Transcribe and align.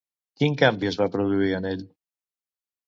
Quin 0.39 0.55
canvi 0.61 0.89
es 0.93 0.99
va 1.03 1.09
produir 1.17 1.55
en 1.59 1.71
ell? 1.75 1.87